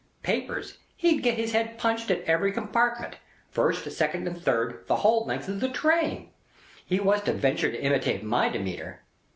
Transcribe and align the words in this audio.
Papers, 0.23 0.79
he'd 0.97 1.21
get 1.21 1.37
his 1.37 1.51
head 1.51 1.77
punched 1.77 2.09
at 2.09 2.23
every 2.23 2.51
compartment, 2.51 3.17
first, 3.51 3.91
second 3.91 4.25
and 4.27 4.43
third, 4.43 4.83
the 4.87 4.95
whole 5.05 5.27
length 5.27 5.47
of 5.47 5.61
a 5.61 5.69
train, 5.69 6.29
if 6.29 6.83
he 6.87 6.99
was 6.99 7.21
to 7.21 7.33
ventur 7.33 7.69
to 7.71 7.79
imitate 7.79 8.23
my 8.23 8.49
demeanour. 8.49 9.03